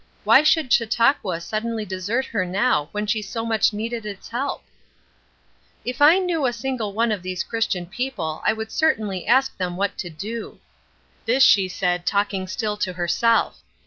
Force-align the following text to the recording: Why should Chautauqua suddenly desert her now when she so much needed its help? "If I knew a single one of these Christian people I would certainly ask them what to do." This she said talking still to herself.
Why 0.23 0.41
should 0.41 0.73
Chautauqua 0.73 1.41
suddenly 1.41 1.85
desert 1.85 2.25
her 2.25 2.43
now 2.43 2.89
when 2.91 3.05
she 3.05 3.21
so 3.21 3.45
much 3.45 3.71
needed 3.71 4.03
its 4.03 4.29
help? 4.29 4.63
"If 5.85 6.01
I 6.01 6.17
knew 6.17 6.47
a 6.47 6.53
single 6.53 6.91
one 6.93 7.11
of 7.11 7.21
these 7.21 7.43
Christian 7.43 7.85
people 7.85 8.41
I 8.43 8.51
would 8.51 8.71
certainly 8.71 9.27
ask 9.27 9.55
them 9.59 9.77
what 9.77 9.99
to 9.99 10.09
do." 10.09 10.59
This 11.27 11.43
she 11.43 11.67
said 11.67 12.07
talking 12.07 12.47
still 12.47 12.77
to 12.77 12.93
herself. 12.93 13.59